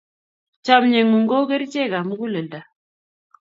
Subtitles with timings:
[0.65, 2.59] Chamyengung ko u kerichrk ap muguleldo